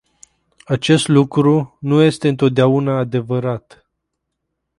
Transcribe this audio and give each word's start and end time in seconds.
Acest 0.65 1.07
lucru 1.07 1.77
nu 1.79 2.01
este 2.01 2.27
întotdeauna 2.27 2.97
adevărat. 2.97 3.85